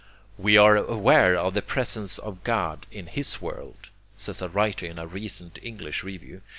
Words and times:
'We 0.39 0.57
are 0.57 0.77
aware 0.77 1.37
of 1.37 1.53
the 1.53 1.61
presence 1.61 2.17
of 2.17 2.43
God 2.43 2.87
in 2.91 3.05
His 3.05 3.39
world,' 3.39 3.89
says 4.17 4.41
a 4.41 4.49
writer 4.49 4.87
in 4.87 4.97
a 4.97 5.05
recent 5.05 5.59
English 5.61 6.01
Review. 6.03 6.41